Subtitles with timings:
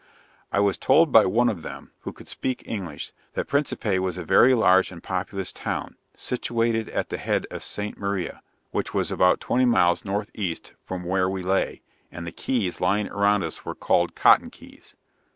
[0.51, 4.23] I was told by one of them, who could speak English, that Principe was a
[4.23, 7.99] very large and populous town, situated at the head of St.
[7.99, 8.41] Maria,
[8.71, 13.43] which was about twenty miles northeast from where we lay, and the Keys lying around
[13.43, 14.95] us were called Cotton Keys.